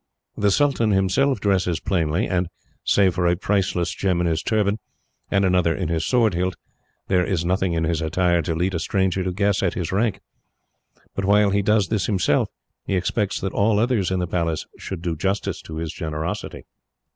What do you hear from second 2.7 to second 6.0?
save for a priceless gem in his turban, and another in